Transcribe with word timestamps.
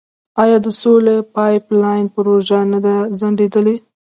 آیا 0.43 0.57
د 0.65 0.67
سولې 0.81 1.17
پایپ 1.35 1.63
لاین 1.81 2.05
پروژه 2.15 2.59
نه 2.71 2.79
ده 2.85 2.95
ځنډیدلې؟ 3.19 3.75